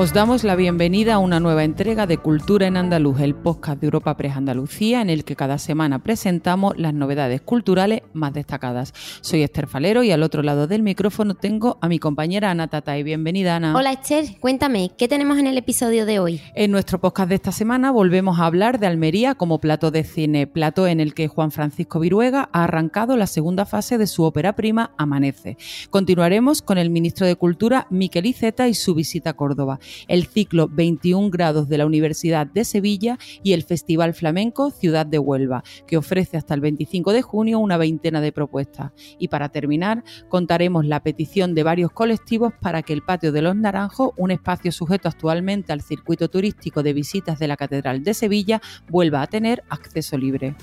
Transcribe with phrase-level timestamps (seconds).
[0.00, 3.88] Os damos la bienvenida a una nueva entrega de Cultura en Andaluz, el podcast de
[3.88, 8.94] Europa Press Andalucía, en el que cada semana presentamos las novedades culturales más destacadas.
[9.22, 13.02] Soy Esther Falero y al otro lado del micrófono tengo a mi compañera Ana Tatay.
[13.02, 13.74] Bienvenida, Ana.
[13.74, 14.38] Hola, Esther.
[14.38, 16.40] Cuéntame, ¿qué tenemos en el episodio de hoy?
[16.54, 20.46] En nuestro podcast de esta semana volvemos a hablar de Almería como plato de cine,
[20.46, 24.54] plato en el que Juan Francisco Viruega ha arrancado la segunda fase de su ópera
[24.54, 25.56] prima Amanece.
[25.90, 30.68] Continuaremos con el ministro de Cultura, Miquel Iceta, y su visita a Córdoba, el ciclo
[30.68, 35.96] 21 grados de la Universidad de Sevilla y el Festival Flamenco Ciudad de Huelva, que
[35.96, 38.92] ofrece hasta el 25 de junio una veintena de propuestas.
[39.18, 43.56] Y para terminar, contaremos la petición de varios colectivos para que el Patio de los
[43.56, 48.60] Naranjos, un espacio sujeto actualmente al circuito turístico de visitas de la Catedral de Sevilla,
[48.88, 50.54] vuelva a tener acceso libre.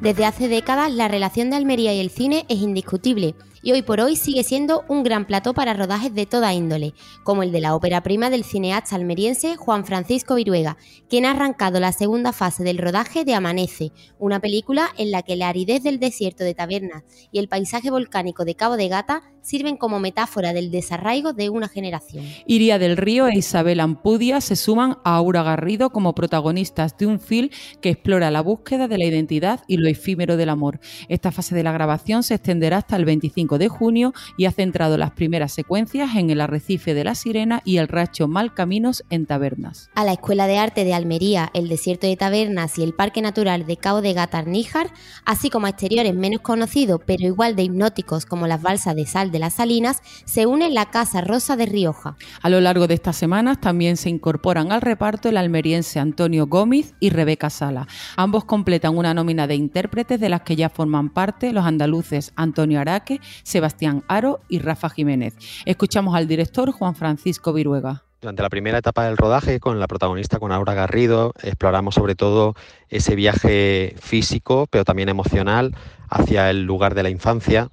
[0.00, 4.00] Desde hace décadas la relación de Almería y el cine es indiscutible y hoy por
[4.00, 7.74] hoy sigue siendo un gran plató para rodajes de toda índole, como el de la
[7.74, 10.76] ópera prima del cineasta almeriense Juan Francisco Viruega,
[11.08, 15.36] quien ha arrancado la segunda fase del rodaje de Amanece, una película en la que
[15.36, 19.76] la aridez del desierto de Tabernas y el paisaje volcánico de Cabo de Gata sirven
[19.76, 22.24] como metáfora del desarraigo de una generación.
[22.46, 27.20] Iria del Río e Isabel Ampudia se suman a Aura Garrido como protagonistas de un
[27.20, 27.48] film
[27.80, 30.80] que explora la búsqueda de la identidad y lo efímero del amor.
[31.08, 34.96] Esta fase de la grabación se extenderá hasta el 25 de junio y ha centrado
[34.98, 39.90] las primeras secuencias en el arrecife de la Sirena y el racho Malcaminos en Tabernas.
[39.94, 43.66] A la Escuela de Arte de Almería, el Desierto de Tabernas y el Parque Natural
[43.66, 44.92] de Cabo de Gata Níjar,
[45.24, 49.30] así como a exteriores menos conocidos pero igual de hipnóticos como las balsas de sal
[49.30, 52.16] de las Salinas, se une la Casa Rosa de Rioja.
[52.42, 56.94] A lo largo de estas semanas también se incorporan al reparto el almeriense Antonio Gómez
[57.00, 57.86] y Rebeca Sala.
[58.16, 62.80] Ambos completan una nómina de intérpretes de las que ya forman parte los andaluces Antonio
[62.80, 65.34] Araque, Sebastián Aro y Rafa Jiménez.
[65.64, 68.02] Escuchamos al director Juan Francisco Viruega.
[68.20, 72.54] Durante la primera etapa del rodaje, con la protagonista, con Aura Garrido, exploramos sobre todo
[72.90, 75.74] ese viaje físico, pero también emocional,
[76.10, 77.70] hacia el lugar de la infancia,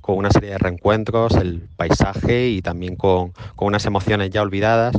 [0.00, 4.96] con una serie de reencuentros, el paisaje y también con, unas emociones ya olvidadas.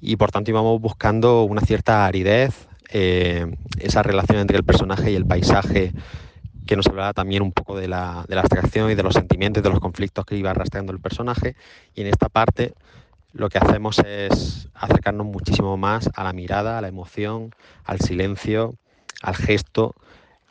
[0.00, 5.14] Y por tanto íbamos buscando una cierta aridez, eh, esa relación entre el personaje y
[5.14, 5.92] el paisaje
[6.66, 9.62] que nos hablaba también un poco de la, de la abstracción y de los sentimientos
[9.62, 11.56] de los conflictos que iba arrastrando el personaje.
[11.94, 12.74] Y en esta parte
[13.32, 18.74] lo que hacemos es acercarnos muchísimo más a la mirada, a la emoción, al silencio,
[19.22, 19.94] al gesto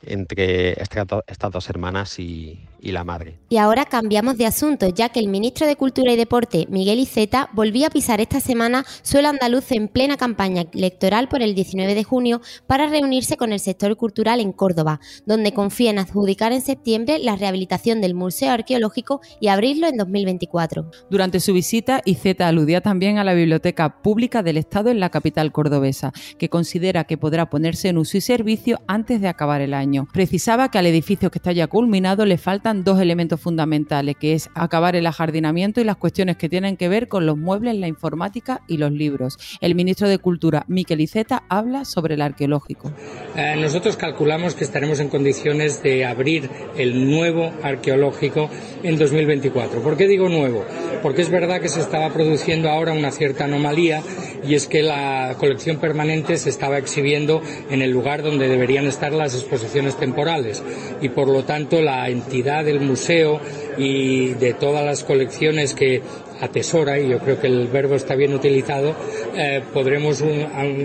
[0.04, 3.40] entre estas dos hermanas y, y la madre.
[3.50, 7.50] Y ahora cambiamos de asunto, ya que el ministro de Cultura y Deporte, Miguel Iceta,
[7.53, 12.03] volvía a pisar esta semana suelo andaluz en plena campaña electoral por el 19 de
[12.03, 17.20] junio para reunirse con el sector cultural en Córdoba, donde confía en adjudicar en septiembre
[17.20, 20.90] la rehabilitación del Museo Arqueológico y abrirlo en 2024.
[21.09, 25.52] Durante su visita, Iceta aludía también a la Biblioteca Pública del Estado en la capital
[25.52, 30.08] cordobesa, que considera que podrá ponerse en uso y servicio antes de acabar el año.
[30.14, 34.50] Precisaba que al edificio que está ya culminado le faltan dos elementos fundamentales, que es
[34.56, 38.62] acabar el ajardinamiento y las cuestiones que tienen que ver con los muebles, la informática
[38.68, 39.38] y los libros.
[39.59, 42.92] El ministro de Cultura, Miquel Iceta, habla sobre el arqueológico.
[43.36, 48.50] Eh, nosotros calculamos que estaremos en condiciones de abrir el nuevo arqueológico
[48.84, 49.82] en 2024.
[49.82, 50.66] ¿Por qué digo nuevo?
[51.03, 54.02] Porque es verdad que se estaba produciendo ahora una cierta anomalía
[54.48, 59.14] y es que la colección permanente se estaba exhibiendo en el lugar donde deberían estar
[59.14, 60.64] las exposiciones temporales
[61.02, 63.40] y por lo tanto la entidad del museo
[63.78, 66.02] y de todas las colecciones que
[66.42, 68.96] atesora, y yo creo que el verbo está bien utilizado,
[69.36, 70.24] eh, podremos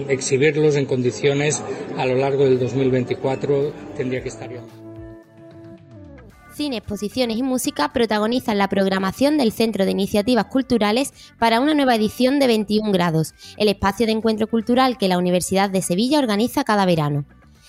[0.09, 1.63] exhibirlos en condiciones
[1.97, 4.61] a lo largo del 2024, tendría que estar ya.
[6.57, 11.97] Cine, exposiciones y música protagonizan la programación del Centro de Iniciativas Culturales para una nueva
[11.97, 16.65] edición de 21 grados, el espacio de encuentro cultural que la Universidad de Sevilla organiza
[16.65, 17.27] cada verano.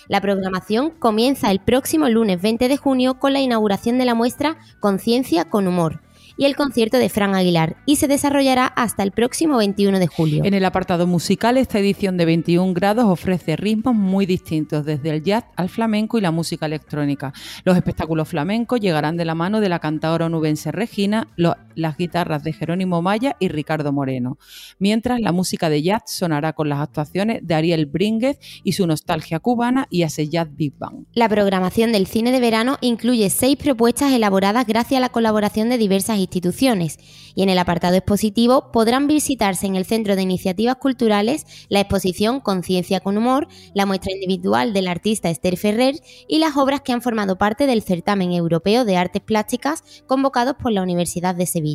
[0.08, 4.58] La programación comienza el próximo lunes 20 de junio con la inauguración de la muestra
[4.80, 6.02] Conciencia con Humor,
[6.38, 10.44] y el concierto de Fran Aguilar y se desarrollará hasta el próximo 21 de julio.
[10.46, 15.24] En el apartado musical, esta edición de 21 grados ofrece ritmos muy distintos, desde el
[15.24, 17.34] jazz al flamenco y la música electrónica.
[17.64, 22.44] Los espectáculos flamencos llegarán de la mano de la cantadora onubense Regina, los las guitarras
[22.44, 24.38] de Jerónimo Maya y Ricardo Moreno,
[24.80, 29.40] mientras la música de jazz sonará con las actuaciones de Ariel Brínguez y su nostalgia
[29.40, 31.06] cubana y ese jazz Big Bang.
[31.14, 35.78] La programación del cine de verano incluye seis propuestas elaboradas gracias a la colaboración de
[35.78, 36.98] diversas instituciones
[37.36, 42.40] y en el apartado expositivo podrán visitarse en el Centro de Iniciativas Culturales la exposición
[42.40, 45.96] Conciencia con Humor, la muestra individual del artista Esther Ferrer
[46.28, 50.72] y las obras que han formado parte del certamen europeo de artes plásticas convocados por
[50.72, 51.67] la Universidad de Sevilla.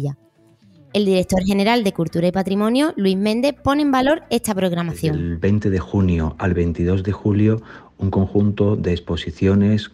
[0.93, 5.17] El director general de Cultura y Patrimonio, Luis Méndez, pone en valor esta programación.
[5.17, 7.63] Del 20 de junio al 22 de julio,
[7.99, 9.91] un conjunto de exposiciones,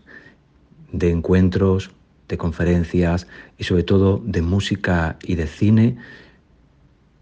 [0.93, 1.91] de encuentros,
[2.29, 3.27] de conferencias
[3.59, 5.97] y sobre todo de música y de cine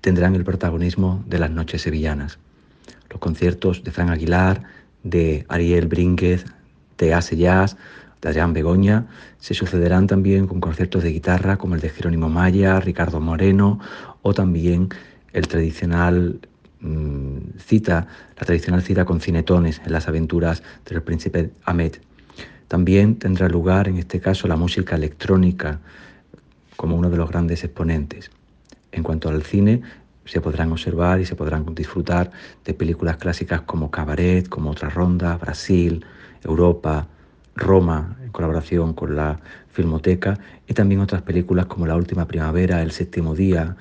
[0.00, 2.38] tendrán el protagonismo de las noches sevillanas.
[3.10, 4.62] Los conciertos de Fran Aguilar,
[5.02, 6.44] de Ariel Brínguez,
[6.98, 7.76] de Ace Jazz,
[8.20, 9.06] de Adrián Begoña,
[9.38, 13.80] se sucederán también con conciertos de guitarra como el de Jerónimo Maya, Ricardo Moreno
[14.22, 14.88] o también
[15.32, 16.40] el tradicional
[16.80, 18.06] mm, cita,
[18.38, 21.96] la tradicional cita con cinetones en las aventuras del príncipe Ahmed.
[22.68, 25.80] También tendrá lugar en este caso la música electrónica
[26.76, 28.30] como uno de los grandes exponentes.
[28.92, 29.82] En cuanto al cine,
[30.24, 32.30] se podrán observar y se podrán disfrutar
[32.64, 36.04] de películas clásicas como Cabaret, como Otra Ronda, Brasil,
[36.42, 37.08] Europa,
[37.56, 42.92] Roma, en colaboración con la Filmoteca, y también otras películas como La Última Primavera, El
[42.92, 43.76] Séptimo Día,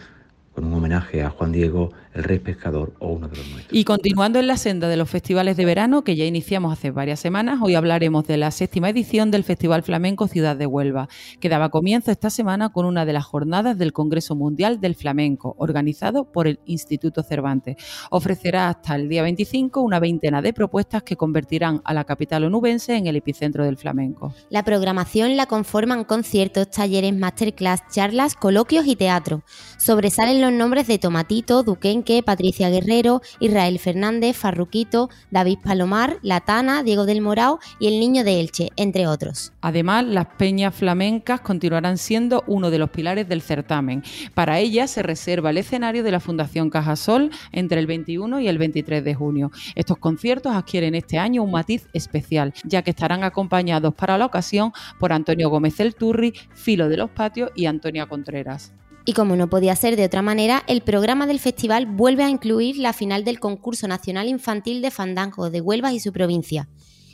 [0.55, 3.77] con un homenaje a Juan Diego, el rey pescador o uno de los nuestros.
[3.77, 7.19] Y continuando en la senda de los festivales de verano, que ya iniciamos hace varias
[7.19, 11.09] semanas, hoy hablaremos de la séptima edición del Festival Flamenco Ciudad de Huelva,
[11.41, 15.55] que daba comienzo esta semana con una de las jornadas del Congreso Mundial del Flamenco,
[15.59, 17.75] organizado por el Instituto Cervantes.
[18.09, 22.95] Ofrecerá hasta el día 25 una veintena de propuestas que convertirán a la capital onubense
[22.95, 24.33] en el epicentro del flamenco.
[24.49, 29.43] La programación la conforman conciertos, talleres, masterclass, charlas, coloquios y teatro.
[29.77, 37.07] Sobresalen los nombres de Tomatito, Duquenque, Patricia Guerrero, Israel Fernández, Farruquito, David Palomar, Latana, Diego
[37.07, 39.53] del Morao y el Niño de Elche, entre otros.
[39.61, 44.03] Además, las peñas flamencas continuarán siendo uno de los pilares del certamen.
[44.35, 48.59] Para ellas se reserva el escenario de la Fundación Cajasol entre el 21 y el
[48.59, 49.51] 23 de junio.
[49.73, 54.73] Estos conciertos adquieren este año un matiz especial, ya que estarán acompañados para la ocasión
[54.99, 58.75] por Antonio Gómez El Turri, Filo de los Patios y Antonia Contreras.
[59.07, 62.77] Y como no podía ser de otra manera, el programa del festival vuelve a incluir
[62.77, 66.67] la final del concurso nacional infantil de Fandango de Huelva y su provincia.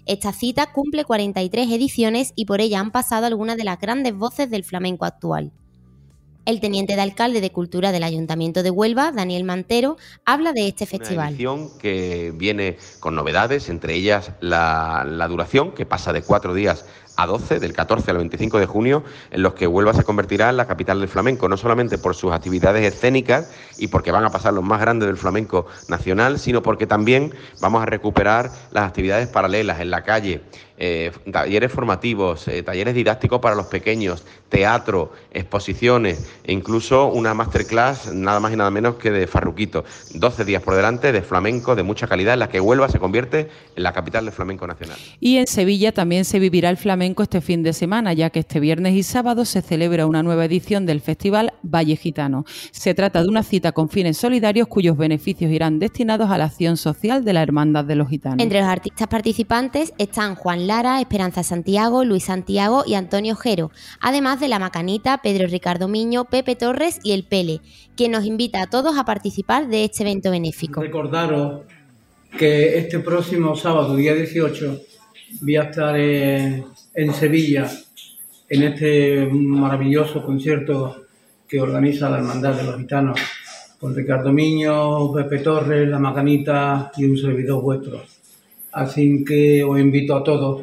[0.05, 4.49] Esta cita cumple 43 ediciones y por ella han pasado algunas de las grandes voces
[4.49, 5.51] del flamenco actual.
[6.43, 10.87] El teniente de alcalde de Cultura del Ayuntamiento de Huelva, Daniel Mantero, habla de este
[10.87, 11.27] festival.
[11.27, 16.55] Una edición que viene con novedades, entre ellas la, la duración, que pasa de cuatro
[16.55, 16.85] días
[17.15, 20.57] a 12, del 14 al 25 de junio, en los que Huelva se convertirá en
[20.57, 24.53] la capital del flamenco, no solamente por sus actividades escénicas y porque van a pasar
[24.53, 29.79] los más grandes del flamenco nacional, sino porque también vamos a recuperar las actividades paralelas
[29.79, 30.41] en la calle,
[30.83, 38.11] eh, talleres formativos, eh, talleres didácticos para los pequeños, teatro, exposiciones e incluso una masterclass
[38.11, 39.85] nada más y nada menos que de Farruquito.
[40.15, 43.47] 12 días por delante de flamenco de mucha calidad en la que Huelva se convierte
[43.75, 44.97] en la capital del flamenco nacional.
[45.19, 48.59] Y en Sevilla también se vivirá el flamenco este fin de semana, ya que este
[48.59, 52.43] viernes y sábado se celebra una nueva edición del Festival Valle Gitano.
[52.71, 56.75] Se trata de una cita con fines solidarios cuyos beneficios irán destinados a la acción
[56.75, 58.41] social de la Hermandad de los Gitanos.
[58.41, 64.39] Entre los artistas participantes están Juan Lara, Esperanza Santiago, Luis Santiago y Antonio Jero, además
[64.39, 67.59] de La Macanita, Pedro Ricardo Miño, Pepe Torres y El Pele,
[67.97, 70.79] quien nos invita a todos a participar de este evento benéfico.
[70.79, 71.63] Recordaros
[72.39, 74.81] que este próximo sábado, día 18,
[75.41, 76.63] voy a estar en,
[76.93, 77.69] en Sevilla
[78.47, 81.03] en este maravilloso concierto
[81.49, 83.19] que organiza la Hermandad de los Gitanos
[83.77, 88.20] con Ricardo Miño, Pepe Torres, La Macanita y un servidor vuestro.
[88.71, 90.61] Así que os invito a todos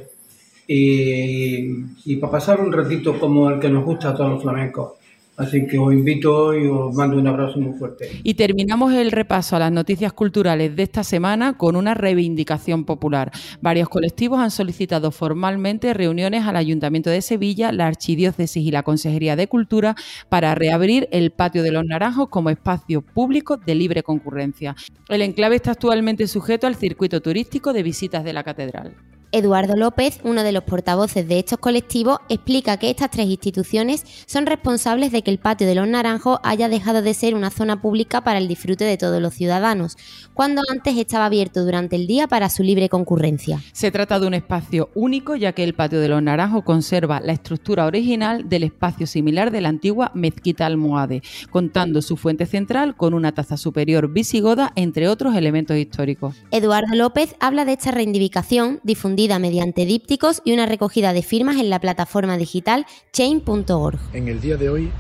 [0.66, 1.70] y,
[2.04, 4.97] y para pasar un ratito como el que nos gusta a todos los flamencos.
[5.38, 8.10] Así que os invito y os mando un abrazo muy fuerte.
[8.24, 13.30] Y terminamos el repaso a las noticias culturales de esta semana con una reivindicación popular.
[13.60, 19.36] Varios colectivos han solicitado formalmente reuniones al Ayuntamiento de Sevilla, la Archidiócesis y la Consejería
[19.36, 19.94] de Cultura
[20.28, 24.74] para reabrir el Patio de los Naranjos como espacio público de libre concurrencia.
[25.08, 28.96] El enclave está actualmente sujeto al circuito turístico de visitas de la catedral.
[29.30, 34.46] Eduardo López, uno de los portavoces de estos colectivos, explica que estas tres instituciones son
[34.46, 38.22] responsables de que el patio de los Naranjos haya dejado de ser una zona pública
[38.22, 39.98] para el disfrute de todos los ciudadanos,
[40.32, 43.62] cuando antes estaba abierto durante el día para su libre concurrencia.
[43.72, 47.32] Se trata de un espacio único ya que el patio de los Naranjos conserva la
[47.32, 53.12] estructura original del espacio similar de la antigua mezquita almohade, contando su fuente central con
[53.12, 56.34] una taza superior visigoda, entre otros elementos históricos.
[56.50, 61.70] Eduardo López habla de esta reivindicación difundida mediante dípticos y una recogida de firmas en
[61.70, 63.98] la plataforma digital chain.org.
[64.12, 64.92] En el día de hoy,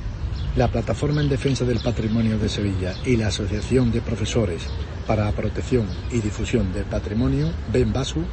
[0.56, 4.62] la Plataforma en Defensa del Patrimonio de Sevilla y la Asociación de Profesores
[5.06, 8.24] para la Protección y Difusión del Patrimonio, BENBASU,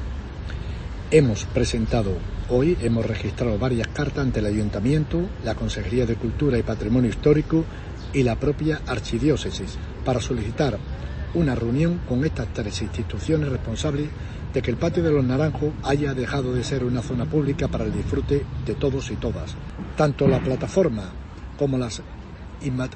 [1.11, 2.17] hemos presentado
[2.49, 7.63] hoy, hemos registrado varias cartas ante el Ayuntamiento, la Consejería de Cultura y Patrimonio Histórico
[8.11, 10.79] y la propia Archidiócesis para solicitar
[11.35, 14.09] una reunión con estas tres instituciones responsables
[14.53, 17.83] de que el patio de los Naranjos haya dejado de ser una zona pública para
[17.83, 19.53] el disfrute de todos y todas.
[19.97, 21.11] Tanto la plataforma
[21.57, 22.01] como las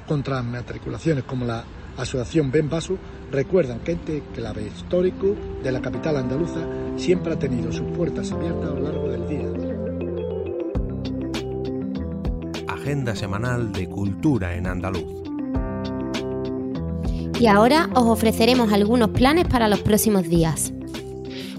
[0.06, 1.64] contramatriculaciones como la
[1.96, 2.98] asociación Ben Basu
[3.30, 6.66] recuerdan que este clave histórico de la capital andaluza
[6.96, 9.48] siempre ha tenido sus puertas abiertas a lo largo del día.
[12.68, 15.19] Agenda semanal de cultura en andaluz.
[17.40, 20.74] Y ahora os ofreceremos algunos planes para los próximos días.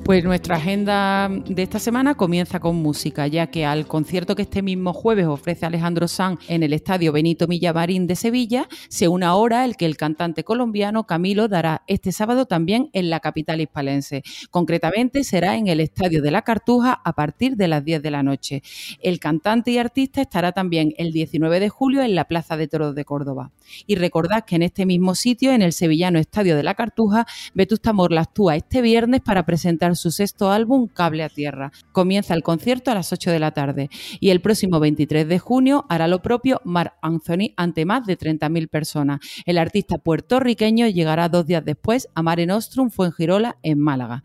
[0.03, 4.63] Pues nuestra agenda de esta semana comienza con música, ya que al concierto que este
[4.63, 9.63] mismo jueves ofrece Alejandro Sanz en el Estadio Benito Millamarín de Sevilla, se une ahora
[9.63, 14.23] el que el cantante colombiano Camilo dará este sábado también en la capital hispalense.
[14.49, 18.23] Concretamente será en el Estadio de la Cartuja a partir de las 10 de la
[18.23, 18.63] noche.
[19.01, 22.95] El cantante y artista estará también el 19 de julio en la Plaza de Toros
[22.95, 23.51] de Córdoba.
[23.85, 27.93] Y recordad que en este mismo sitio, en el sevillano Estadio de la Cartuja, Vetusta
[27.93, 31.71] Morla actúa este viernes para presentar su sexto álbum Cable a Tierra.
[31.91, 35.85] Comienza el concierto a las 8 de la tarde y el próximo 23 de junio
[35.89, 39.19] hará lo propio Mark Anthony ante más de 30.000 personas.
[39.45, 44.23] El artista puertorriqueño llegará dos días después a Mare Nostrum Fuengirola en Málaga.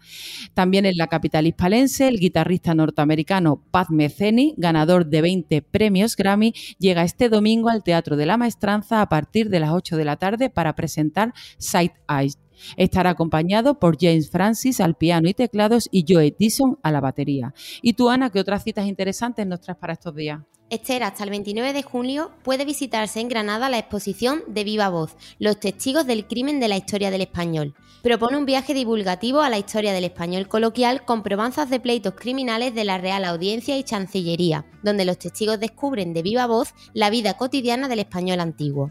[0.55, 6.53] También en la capital hispalense, el guitarrista norteamericano Pat Meceni, ganador de 20 premios Grammy,
[6.79, 10.17] llega este domingo al Teatro de la Maestranza a partir de las 8 de la
[10.17, 12.39] tarde para presentar Sight Eyes
[12.77, 17.55] Estará acompañado por James Francis al piano y teclados y Joe Dixon a la batería.
[17.83, 20.41] ¿Y tú, Ana, qué otras citas interesantes nos traes para estos días?
[20.69, 25.15] Esther, hasta el 29 de junio puede visitarse en Granada la exposición de Viva Voz,
[25.39, 27.75] los testigos del crimen de la historia del español.
[28.03, 32.75] Propone un viaje divulgativo a la historia del español coloquial con probanzas de pleitos criminales
[32.75, 37.35] de la Real Audiencia y Chancillería, donde los testigos descubren de viva voz la vida
[37.35, 38.91] cotidiana del español antiguo.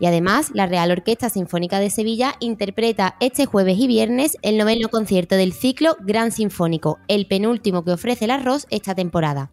[0.00, 4.88] Y además, la Real Orquesta Sinfónica de Sevilla interpreta este jueves y viernes el noveno
[4.88, 9.52] concierto del ciclo Gran Sinfónico, el penúltimo que ofrece el arroz esta temporada.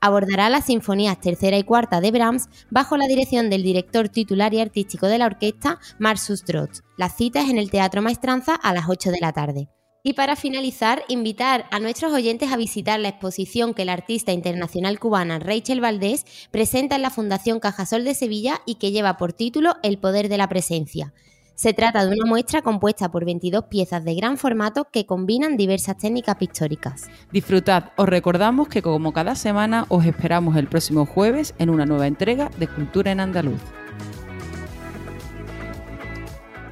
[0.00, 4.60] Abordará las sinfonías tercera y cuarta de Brahms bajo la dirección del director titular y
[4.60, 6.82] artístico de la orquesta, Marsus Drott.
[6.98, 9.68] La cita es en el Teatro Maestranza a las 8 de la tarde.
[10.06, 15.00] Y para finalizar, invitar a nuestros oyentes a visitar la exposición que la artista internacional
[15.00, 19.74] cubana Rachel Valdés presenta en la Fundación Cajasol de Sevilla y que lleva por título
[19.82, 21.12] El poder de la presencia.
[21.56, 25.96] Se trata de una muestra compuesta por 22 piezas de gran formato que combinan diversas
[25.96, 27.06] técnicas pictóricas.
[27.32, 32.06] Disfrutad, os recordamos que como cada semana os esperamos el próximo jueves en una nueva
[32.06, 33.60] entrega de Cultura en Andaluz.